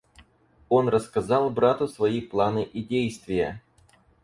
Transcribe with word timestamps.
Он 0.67 0.89
рассказал 0.89 1.51
брату 1.51 1.87
свои 1.87 2.21
планы 2.21 2.63
и 2.63 2.81
действия. 2.81 3.61